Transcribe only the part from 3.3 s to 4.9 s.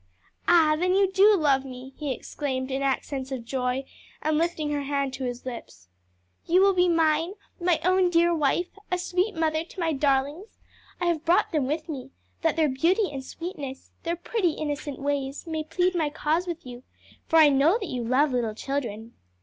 of joy, and lifting her